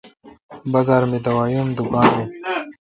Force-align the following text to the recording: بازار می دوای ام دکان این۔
بازار 0.71 1.03
می 1.11 1.19
دوای 1.25 1.53
ام 1.61 1.69
دکان 1.77 2.07
این۔ 2.15 2.29